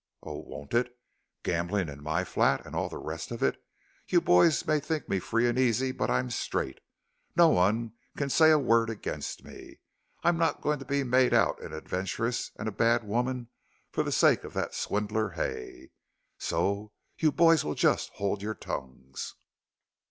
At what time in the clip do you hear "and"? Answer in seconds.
2.65-2.75, 5.47-5.59, 12.57-12.67